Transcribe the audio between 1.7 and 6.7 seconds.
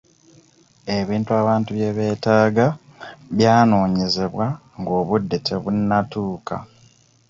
bye beetaaga byanoonyezebwa ng'obudde tebunnatuuka.